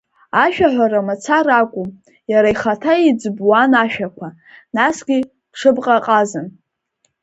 [0.43, 1.89] Ашәаҳәара мацара акәым,
[2.31, 4.27] иара ихаҭа иӡбуан ашәақәа,
[4.75, 5.17] насгьы
[5.51, 6.47] дҽыбӷаҟазан.